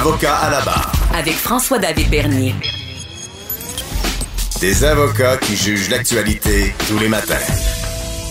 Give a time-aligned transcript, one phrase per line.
[0.00, 0.92] Avocat à la barre.
[1.14, 2.54] Avec François-David Bernier.
[4.58, 7.34] Des avocats qui jugent l'actualité tous les matins.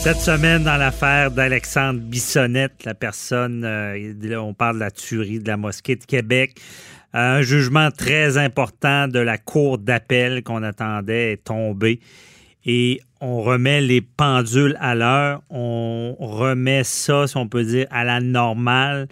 [0.02, 5.48] Cette semaine, dans l'affaire d'Alexandre Bissonnette, la personne, euh, on parle de la tuerie de
[5.48, 6.60] la mosquée de Québec,
[7.14, 12.00] un jugement très important de la cour d'appel qu'on attendait est tombé
[12.66, 18.04] et on remet les pendules à l'heure, on remet ça, si on peut dire, à
[18.04, 19.08] la normale.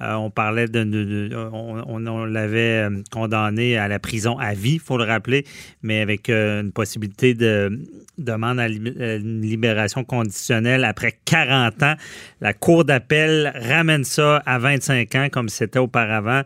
[0.00, 4.96] Euh, on parlait de, on, l'avait euh, condamné à la prison à vie, il faut
[4.96, 5.44] le rappeler,
[5.82, 7.80] mais avec euh, une possibilité de
[8.16, 11.94] demande à une libération conditionnelle après 40 ans.
[12.40, 16.42] La Cour d'appel ramène ça à 25 ans comme c'était auparavant.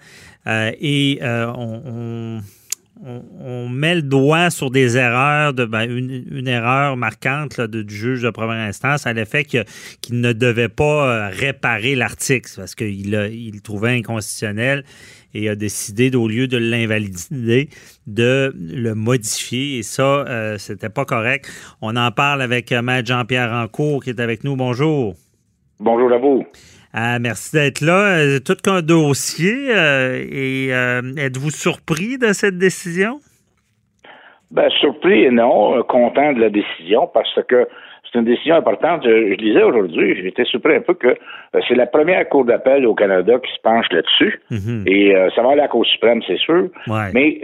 [0.47, 2.41] et on on,
[3.69, 9.07] met le doigt sur des erreurs, ben, une, erreur marquante du juge de première instance
[9.07, 14.85] à l'effet qu'il ne devait pas euh, réparer l'article parce qu'il il trouvait inconstitutionnel
[15.35, 17.69] et a décidé, au lieu de l'invalider,
[18.07, 19.79] de le modifier.
[19.79, 21.49] Et ça, euh, c'était pas correct.
[21.81, 24.57] On en parle avec euh, Maître Jean-Pierre Rancourt qui est avec nous.
[24.57, 25.15] Bonjour.
[25.81, 26.45] Bonjour à vous.
[26.95, 28.19] Ah, merci d'être là.
[28.19, 29.75] Euh, tout qu'un dossier.
[29.75, 33.21] Euh, et euh, êtes-vous surpris de cette décision?
[34.51, 37.67] Ben, surpris et non, content de la décision parce que
[38.13, 39.03] c'est une décision importante.
[39.05, 41.17] Je, disais aujourd'hui, j'étais surpris un peu que
[41.67, 44.41] c'est la première cour d'appel au Canada qui se penche là-dessus.
[44.51, 44.85] Mhm.
[44.87, 46.69] Et ça va aller à la Cour suprême, c'est sûr.
[47.15, 47.41] Mais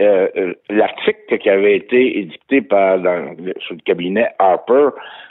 [0.69, 4.89] l'article qui avait été édicté par dans, sur le cabinet Harper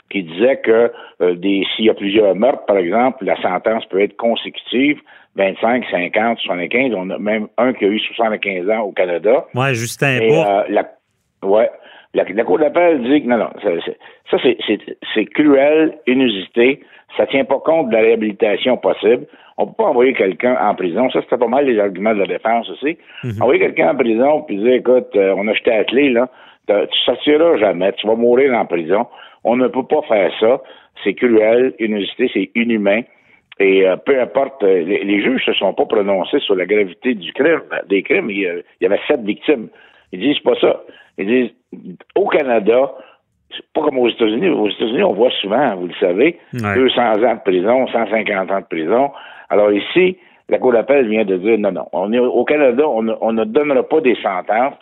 [0.09, 0.91] qui disait que
[1.21, 1.35] euh,
[1.75, 4.99] s'il y a plusieurs meurtres, par exemple, la sentence peut être consécutive,
[5.35, 6.93] 25, 50, 75.
[6.95, 9.45] On a même un qui a eu 75 ans au Canada.
[9.53, 10.89] Ouais, Justin Et, euh, la,
[11.43, 11.69] ouais.
[12.13, 14.37] La, Cour d'appel dit que non, non, ça,
[15.13, 16.81] c'est cruel, inusité,
[17.15, 19.25] ça tient pas compte de la réhabilitation possible.
[19.57, 21.09] On peut pas envoyer quelqu'un en prison.
[21.11, 22.97] Ça, c'était pas mal les arguments de la défense aussi.
[23.23, 23.41] Mhm.
[23.41, 26.29] Envoyer quelqu'un en prison puis dire, écoute, euh, on a jeté à clé, là,
[26.67, 29.07] tu sortiras jamais, tu vas mourir en prison.
[29.43, 30.61] On ne peut pas faire ça.
[31.03, 33.01] C'est cruel, inusité, c'est inhumain.
[33.59, 37.13] Et euh, peu importe, euh, les, juges ne se sont pas prononcés sur la gravité
[37.13, 38.29] du crime, des crimes.
[38.29, 39.67] Il, y avait sept victimes.
[40.11, 40.81] Ils disent pas ça.
[41.17, 41.51] Ils disent
[42.15, 42.91] au Canada,
[43.51, 44.49] c'est pas comme aux États-Unis.
[44.49, 48.65] Aux États-Unis, on voit souvent, vous le savez, 200 ans de prison, 150 ans de
[48.65, 49.11] prison.
[49.49, 50.17] Alors ici,
[50.49, 51.87] la Cour d'appel vient de dire non, non.
[51.93, 54.75] On est, au Canada, on ne donnera pas des sentences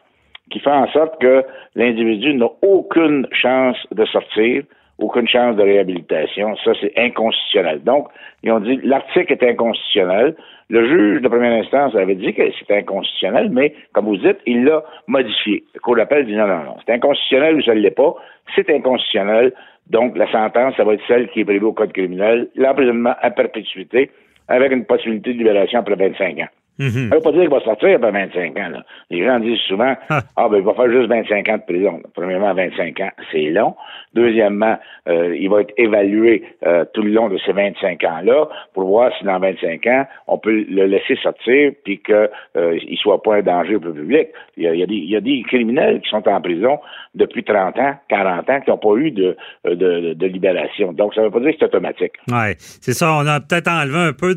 [0.50, 1.44] qui fait en sorte que
[1.76, 4.64] l'individu n'a aucune chance de sortir,
[4.98, 6.56] aucune chance de réhabilitation.
[6.64, 7.84] Ça, c'est inconstitutionnel.
[7.84, 8.08] Donc,
[8.44, 10.36] ils ont dit l'article est inconstitutionnel.
[10.70, 14.66] Le juge de première instance avait dit que c'était inconstitutionnel, mais comme vous dites, il
[14.66, 15.64] l'a modifié.
[15.74, 16.76] Le cour d'appel dit non, non, non.
[16.86, 18.16] C'est inconstitutionnel ou ça ne l'est pas.
[18.54, 19.54] C'est inconstitutionnel.
[19.90, 23.32] Donc, la sentence, ça va être celle qui est prévue au Code criminel, l'emprisonnement à
[23.32, 24.12] perpétuité,
[24.50, 26.50] avec une possibilité de libération après 25 ans.
[26.80, 28.70] Mm Ça veut pas dire qu'il va sortir après 25 ans.
[28.70, 28.84] Là.
[29.10, 30.22] Les gens disent souvent ah.
[30.36, 32.02] ah, ben il va faire juste 25 ans de prison.
[32.14, 33.76] Premièrement, 25 ans, c'est long.
[34.14, 34.78] Deuxièmement,
[35.10, 39.12] euh, il va être évalué euh, tout le long de ces 25 ans-là pour voir
[39.18, 43.38] si dans 25 ans, on peut le laisser sortir puis qu'il euh, ne soit pas
[43.38, 44.28] un danger pour le public.
[44.56, 46.80] Il y, a, il, y a des, criminels qui sont en prison
[47.16, 50.94] depuis 30 ans, 40 ans, qui n'ont pas eu de, de, de, libération.
[50.94, 52.14] Donc, ça ne veut pas dire que c'est automatique.
[52.30, 53.14] Oui, c'est ça.
[53.14, 54.36] On a peut-être enlevé un peu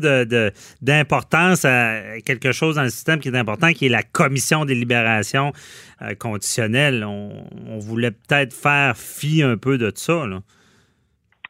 [0.81, 4.75] d'importance à quelque chose dans le système qui est important, qui est la commission des
[4.75, 5.51] libérations
[6.01, 7.03] euh, conditionnelles.
[7.05, 10.25] On, voulait peut-être faire fi un peu de ça.
[10.27, 10.39] Là.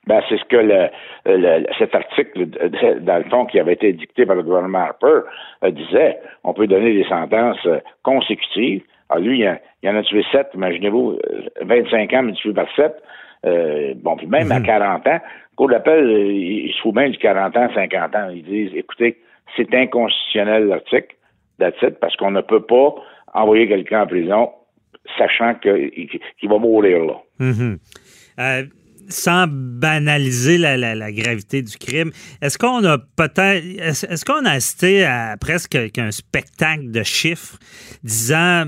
[0.07, 2.47] Ben, c'est ce que le, cet article,
[3.01, 5.21] dans le fond, qui avait été dicté par le gouvernement Harper,
[5.63, 6.17] euh, disait.
[6.43, 8.81] On peut donner des sentences euh, consécutives.
[9.09, 11.19] Alors, lui, il, y en a tué sept, imaginez-vous,
[11.61, 12.95] 25 ans multiplié par sept.
[13.97, 15.11] bon, puis même à 40 mhm.
[15.11, 15.19] ans,
[15.57, 18.29] Cour d'appel, il se fout bien du 40 ans, 50 ans.
[18.33, 19.17] Ils disent, écoutez,
[19.55, 21.15] c'est inconstitutionnel l'article,
[21.99, 22.95] parce qu'on ne peut pas
[23.33, 24.49] envoyer quelqu'un en prison
[25.17, 27.21] sachant qu'il va mourir là.
[27.39, 27.77] Mm-hmm.
[28.39, 28.63] Euh,
[29.09, 32.11] sans banaliser la, gravité du crime,
[32.41, 37.57] est-ce qu'on a peut-être, est-ce, qu'on a assisté à presque un spectacle de chiffres
[38.03, 38.65] disant,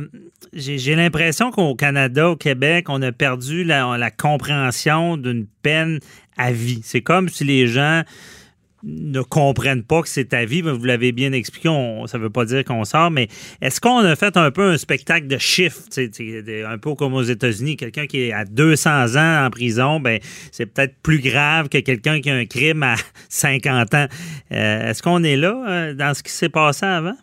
[0.51, 6.00] j'ai, l'impression qu'au Canada, au Québec, on a perdu la compréhension d'une peine
[6.38, 6.81] à vie.
[6.83, 8.01] C'est comme si les gens
[8.83, 10.62] ne comprennent pas que c'est ta vie.
[10.62, 11.69] Vous l'avez bien expliqué,
[12.06, 13.27] ça ne veut pas dire qu'on sort, mais
[13.62, 15.83] est-ce qu'on a fait un peu un spectacle de chiffres,
[16.68, 20.19] un peu comme aux États-Unis, quelqu'un qui est à 200 ans en prison, ben
[20.51, 22.95] c'est peut-être plus grave que quelqu'un qui a un crime à
[23.30, 24.06] 50 ans.
[24.51, 27.15] Euh, est-ce qu'on est là euh, dans ce qui s'est passé avant?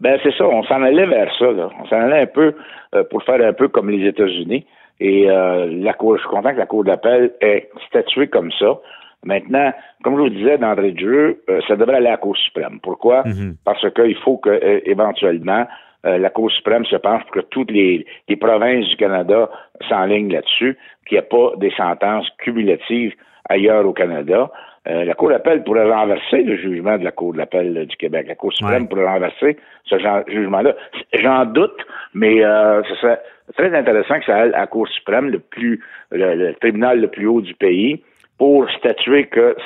[0.00, 1.46] Ben c'est ça, on s'en allait vers ça.
[1.46, 2.54] On s'en allait un peu
[2.94, 4.66] euh, pour faire un peu comme les États-Unis.
[4.98, 8.78] Et la cour, je suis content que la Cour d'appel ait statué comme ça.
[9.24, 9.72] Maintenant,
[10.02, 12.78] comme je vous disais d'entrée de jeu, euh, ça devrait aller à la Cour suprême.
[12.82, 13.24] Pourquoi?
[13.24, 13.56] Mhm.
[13.64, 15.66] Parce qu'il faut que euh, éventuellement
[16.06, 18.06] euh, la Cour suprême se penche pour que toutes les,
[18.40, 19.50] provinces du Canada
[19.88, 23.14] s'enlignent là-dessus, qu'il n'y ait pas des sentences cumulatives
[23.48, 24.50] ailleurs au Canada.
[24.84, 28.26] la Cour d'appel pourrait renverser le jugement de la Cour d'appel du Québec.
[28.28, 29.96] La Cour suprême pourrait renverser ce
[30.28, 30.74] jugement-là.
[31.14, 31.76] J'en doute,
[32.14, 33.20] mais ce serait
[33.56, 35.80] très intéressant que ça aille à la Cour suprême, le plus
[36.10, 38.02] le tribunal le plus haut du pays,
[38.38, 39.56] pour statuer que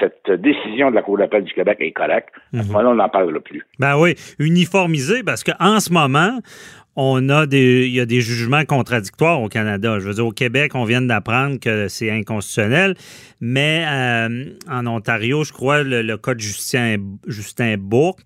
[0.00, 2.30] cette décision de la Cour d'appel du Québec est correcte.
[2.52, 2.66] À ce mhm.
[2.68, 3.66] moment-là, on n'en parlera plus.
[3.78, 6.38] Ben oui, uniformiser, parce qu'en ce moment,
[7.00, 10.00] on a des, il y a des jugements contradictoires au Canada.
[10.00, 12.96] Je veux dire, au Québec, on vient d'apprendre que c'est inconstitutionnel,
[13.40, 16.96] mais euh, en Ontario, je crois, le, cas de Justin,
[17.28, 18.18] Justin Bourque,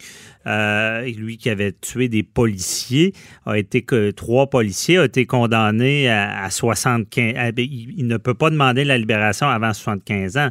[0.47, 3.13] euh, lui qui avait tué des policiers,
[3.45, 7.53] a été que trois policiers ont été condamnés à, 75.
[7.53, 10.49] Ben, il, ne peut pas demander la libération avant 75 ans.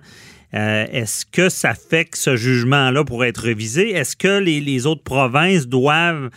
[0.54, 3.92] Euh, est-ce que ça fait que ce jugement-là pourrait être révisé?
[3.92, 6.30] Est-ce que les, autres provinces doivent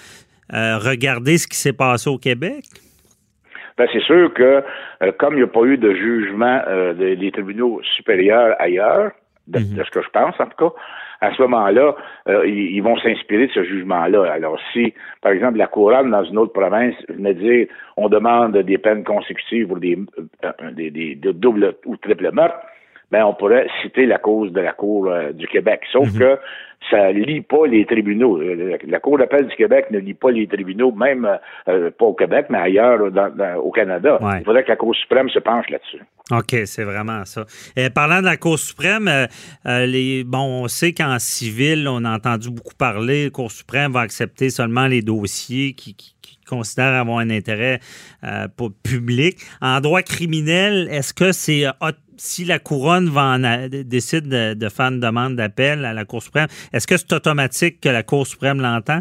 [0.55, 2.65] euh, regarder ce qui s'est passé au Québec?
[3.77, 4.63] Ben, c'est sûr que
[5.03, 9.11] euh, comme il n'y a pas eu de jugement euh, des, tribunaux supérieurs ailleurs,
[9.49, 9.85] de, mhm.
[9.85, 10.75] ce que je pense en tout cas,
[11.21, 11.95] à ce moment-là,
[12.45, 14.31] ils, vont s'inspirer de ce jugement-là.
[14.31, 14.93] Alors, si,
[15.23, 17.67] par exemple, la couronne dans une autre province venait dire
[17.97, 19.99] on demande des peines consécutives pour des,
[20.73, 22.59] des, des, doubles ou triple meurtres,
[23.19, 25.83] ben, on pourrait citer la cause de la Cour du Québec.
[25.93, 26.19] Sauf mhm.
[26.19, 26.39] que
[26.91, 28.41] ça lit pas les tribunaux.
[28.41, 31.29] Euh, la Cour d'appel du Québec ne lit pas les tribunaux, même
[31.69, 33.01] euh, pas au Québec, mais ailleurs
[33.63, 34.19] au Canada.
[34.39, 36.03] Il faudrait que la Cour suprême se penche là-dessus.
[36.31, 37.45] OK, c'est vraiment ça.
[37.77, 42.15] Et parlant de la Cour suprême, euh, les, bon, on sait qu'en civil, on a
[42.15, 46.15] entendu beaucoup parler, la Cour suprême va accepter seulement les dossiers qui, qui,
[46.47, 47.81] considèrent avoir un intérêt
[48.83, 49.39] public.
[49.63, 51.65] En droit criminel, est-ce que c'est
[52.17, 53.37] si la couronne va
[53.69, 57.89] décide de, faire une demande d'appel à la Cour suprême, est-ce que c'est automatique que
[57.89, 59.01] la Cour suprême l'entend?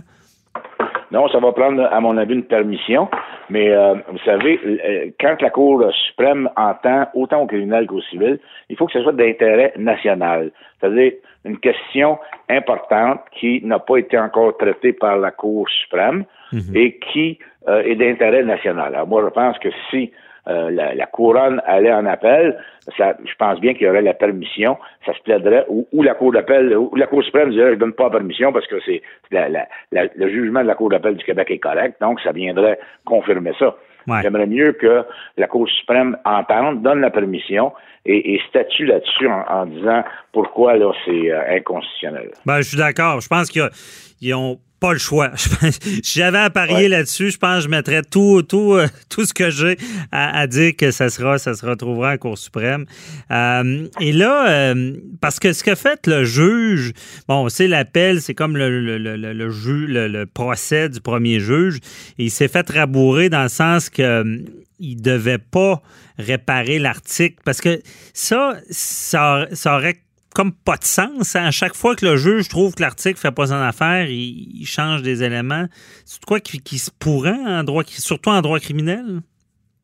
[1.11, 3.07] Non, ça va prendre, à mon avis, une permission.
[3.49, 8.39] Mais euh, vous savez, euh, quand la Cour suprême entend autant au criminel qu'au civil,
[8.69, 10.51] il faut que ce soit d'intérêt national.
[10.79, 11.11] C'est-à-dire
[11.45, 12.17] une question
[12.49, 16.75] importante qui n'a pas été encore traitée par la Cour suprême mhm.
[16.75, 17.37] et qui
[17.67, 18.95] euh, est d'intérêt national.
[18.95, 20.11] Alors moi, je pense que si
[20.47, 22.57] euh, la, couronne allait en appel,
[22.97, 26.33] ça, je pense bien qu'il y aurait la permission, ça se plaiderait, ou, la Cour
[26.33, 29.01] d'appel, ou la Cour suprême dirait je donne pas la permission parce que c'est
[29.31, 33.75] le jugement de la Cour d'appel du Québec est correct, donc ça viendrait confirmer ça.
[34.21, 35.05] J'aimerais mieux que
[35.37, 37.71] la Cour suprême entende, donne la permission
[38.05, 40.03] et, statue là-dessus en, disant
[40.33, 42.31] pourquoi là c'est euh, inconstitutionnel.
[42.45, 43.21] Ben, je suis d'accord.
[43.21, 45.31] Je pense qu'ils ont pas le choix.
[46.03, 49.33] si j'avais à parier là-dessus, je pense que je mettrais tout, tout, euh, tout ce
[49.33, 49.77] que j'ai
[50.11, 52.85] à, dire que ça sera, ça se retrouvera en Cour suprême.
[53.31, 56.91] Euh, et là, euh, parce que ce que fait le juge,
[57.29, 61.77] bon, c'est l'appel, c'est comme le, le, le, le, le, procès du premier juge,
[62.19, 64.43] et il s'est fait rabourer dans le sens que
[64.79, 65.81] il devait pas
[66.17, 67.81] réparer l'article parce que
[68.13, 70.01] ça, ça, ça aurait
[70.33, 71.35] comme pas de sens.
[71.35, 75.01] À chaque fois que le juge trouve que l'article fait pas son affaire, il, change
[75.01, 75.65] des éléments.
[76.05, 79.21] C'est quoi qui, se pourrait en droit, surtout en droit criminel?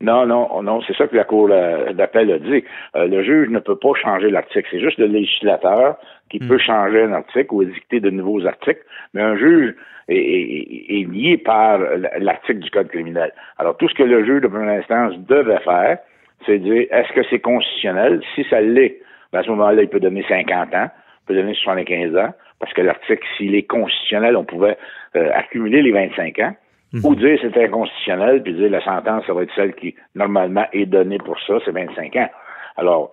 [0.02, 2.64] Non, non, non, c'est ça que la Cour d'appel a dit.
[2.96, 4.66] Euh, le juge ne peut pas changer l'article.
[4.70, 5.96] C'est juste le législateur
[6.30, 6.48] qui hmm.
[6.48, 9.74] peut changer un article ou édicter de nouveaux articles, mais un juge
[10.08, 11.78] est, lié par
[12.18, 13.32] l'article du Code criminel.
[13.58, 15.98] Alors, tout ce que le juge de première instance devait faire,
[16.46, 18.22] c'est dire est-ce que c'est constitutionnel?
[18.34, 19.00] Si ça l'est,
[19.38, 20.88] à ce moment-là, il peut donner 50 ans,
[21.22, 24.76] il peut donner 75 ans, parce que l'article, s'il est constitutionnel, on pouvait
[25.16, 26.54] euh, accumuler les 25 ans,
[26.92, 27.04] mhm.
[27.04, 30.86] ou dire c'est inconstitutionnel, puis dire la sentence, ça va être celle qui, normalement, est
[30.86, 32.30] donnée pour ça, c'est 25 ans.
[32.76, 33.10] Alors,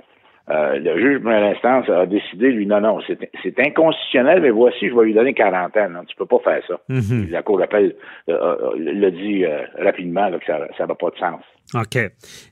[0.50, 4.96] euh, le juge de l'instance a décidé, lui, non, non, c'est inconstitutionnel, mais voici, je
[4.96, 5.90] vais lui donner 40 ans.
[5.90, 6.80] Non, tu peux pas faire ça.
[6.88, 7.28] Mhm.
[7.30, 7.96] La Cour d'appel
[8.30, 9.44] euh, l'a dit
[9.78, 11.42] rapidement que ça n'a pas de sens.
[11.74, 11.98] OK.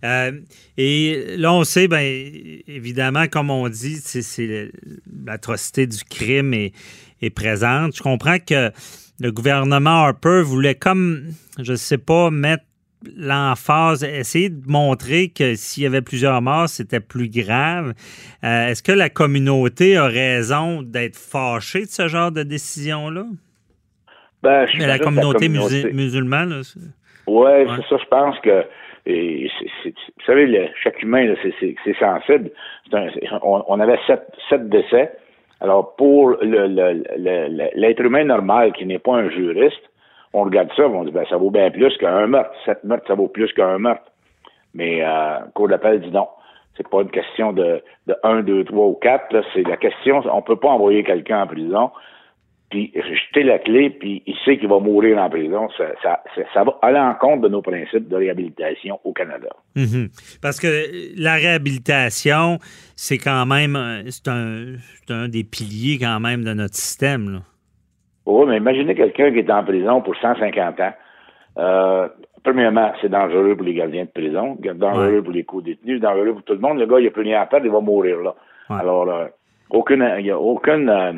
[0.04, 0.32] Euh,
[0.78, 2.02] et là, on sait, bien,
[2.68, 4.72] évidemment, comme on dit, c'est
[5.25, 6.74] l'atrocité du crime est,
[7.22, 7.96] est, présente.
[7.96, 8.72] Je comprends que
[9.22, 12.66] le gouvernement Harper voulait comme, je ne sais pas, mettre
[13.16, 17.94] l'emphase, essayer de montrer que s'il y avait plusieurs morts, c'était plus grave.
[18.44, 23.25] Euh, est-ce que la communauté a raison d'être fâchée de ce genre de décision-là?
[24.44, 26.62] Ben, Mais la communauté, musulmane,
[27.28, 27.66] Oui, ouais.
[27.75, 28.66] c'est ça, je pense que
[29.06, 32.52] vous savez, chaque humain, c'est sensible.
[33.44, 35.12] on, avait sept, décès.
[35.62, 39.82] Alors, pour l'être humain normal qui n'est pas un juriste,
[40.36, 42.51] on regarde ça, on dit, ben, ça vaut bien plus qu'un meurtre.
[42.65, 44.12] Sept meurtres, ça vaut plus qu'un meurtre.
[44.74, 46.27] Mais euh, Cour d'appel dit non.
[46.75, 49.44] C'est pas une question de, de 1, 2, 3 ou 4.
[49.54, 51.92] C'est la question, on peut pas envoyer quelqu'un en prison
[52.70, 56.22] puis jeter la clé, puis il sait qu'il va mourir en prison, ça,
[56.54, 59.50] ça, va à l'encontre de nos principes de réhabilitation au Canada.
[59.75, 60.10] Mhm.
[60.42, 60.68] Parce que
[61.18, 62.60] la réhabilitation,
[62.96, 63.77] c'est quand même
[64.10, 64.74] c'est un,
[65.10, 67.42] un, des piliers quand même de notre système.
[68.25, 70.94] Oui, mais imaginez quelqu'un qui est en prison pour 150 ans.
[71.58, 72.08] Euh,
[72.44, 76.53] premièrement, c'est dangereux pour les gardiens de prison, dangereux pour les co-détenus, dangereux pour tout
[76.53, 76.79] le monde.
[76.79, 78.36] Le gars, il n'a plus rien à perdre, il va mourir là.
[78.70, 79.27] Alors, euh,
[79.70, 81.13] aucune, il n'y a aucune euh,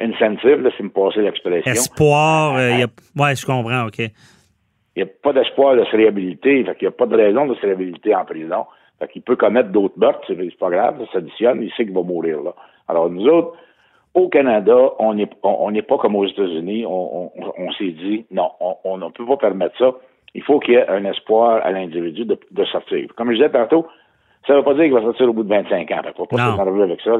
[0.00, 1.72] incentive, là, si me passez l'expression.
[1.72, 3.98] Espoir, euh, oui, je comprends, OK.
[3.98, 7.46] Il n'y a pas d'espoir de se réhabiliter, fait qu'il n'y a pas de raison
[7.46, 8.66] de se réhabiliter en prison.
[8.98, 12.02] Fait qu'il peut commettre d'autres meurtres, c'est pas grave, ça s'additionne, il sait qu'il va
[12.02, 12.52] mourir là.
[12.88, 13.56] Alors nous autres,
[14.18, 16.84] au Canada, on n'est on, pas comme aux États-Unis.
[16.86, 17.30] On,
[17.78, 18.50] s'est dit, non,
[18.84, 19.92] on ne peut pas permettre ça.
[20.34, 23.08] Il faut qu'il y ait un espoir à l'individu de, de sortir.
[23.16, 23.86] Comme je disais tantôt,
[24.48, 26.00] ça ne veut pas dire qu'il va sortir au bout de 25 ans.
[26.16, 27.10] Faut pas s'énerver avec ça.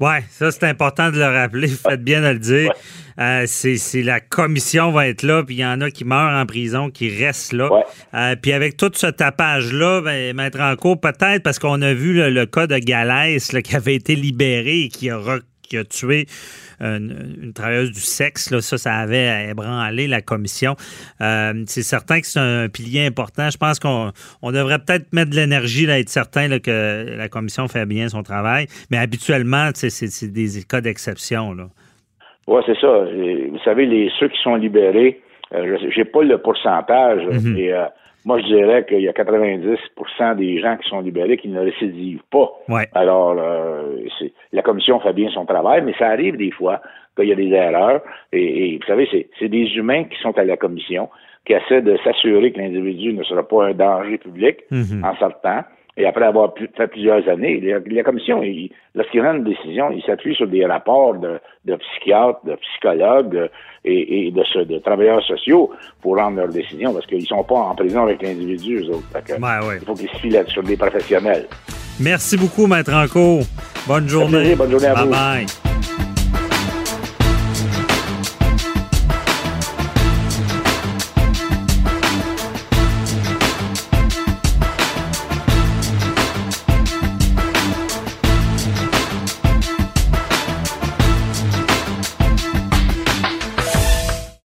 [0.00, 1.68] Oui, ça, c'est important de le rappeler.
[1.68, 2.72] Vous faites bien de le dire.
[3.18, 6.44] Euh, c'est la commission va être là, puis il y en a qui meurent en
[6.44, 7.70] prison, qui restent là.
[8.14, 12.12] Euh, puis avec tout ce tapage-là, ben, mettre en cours peut-être parce qu'on a vu
[12.14, 15.18] le, cas de Galès qui avait été libéré et qui a
[15.70, 16.26] qui a tué
[16.80, 18.50] une, travailleuse du sexe.
[18.50, 20.74] Là, ça, ça avait ébranlé la commission.
[21.20, 23.48] Euh, c'est certain que c'est un pilier important.
[23.50, 24.10] Je pense qu'on
[24.42, 28.08] on devrait peut-être mettre de l'énergie là, être certain là, que la commission fait bien
[28.08, 28.66] son travail.
[28.90, 31.56] Mais habituellement, c'est des cas d'exception.
[32.46, 33.04] Oui, c'est ça.
[33.04, 35.20] Vous savez, les, ceux qui sont libérés,
[35.54, 37.84] euh, j'ai pas le pourcentage, mais euh,
[38.24, 42.22] moi, je dirais qu'il y a 90% des gens qui sont libérés qui ne récidivent
[42.30, 42.52] pas.
[42.94, 43.96] Alors, euh,
[44.52, 46.80] la commission fait bien son travail, mais ça arrive des fois
[47.16, 48.02] qu'il y a des erreurs.
[48.32, 49.08] Et, vous savez,
[49.38, 51.08] c'est des humains qui sont à la commission,
[51.46, 55.04] qui essaient de s'assurer que l'individu ne sera pas un danger public mm-hmm.
[55.04, 55.64] en sortant.
[56.00, 58.40] Et après avoir fait plusieurs années, la, commission,
[58.94, 63.50] lorsqu'il rend une décision, il s'appuie sur des rapports de, psychiatres, de psychologues
[63.84, 68.04] et, de, travailleurs sociaux pour rendre leurs décisions, parce qu'ils ne sont pas en prison
[68.04, 69.08] avec l'individu, eux autres.
[69.28, 71.46] Il faut qu'ils se filent sur des professionnels.
[72.00, 73.40] Merci beaucoup, Maître Anco.
[73.86, 74.54] Bonne journée.
[74.54, 75.10] bonne journée à bye vous.
[75.10, 75.46] Bye.